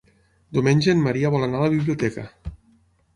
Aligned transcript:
Diumenge 0.57 0.89
en 0.95 1.03
Maria 1.07 1.31
vol 1.35 1.45
anar 1.47 1.59
a 1.59 1.65
la 1.65 1.73
biblioteca. 1.75 2.25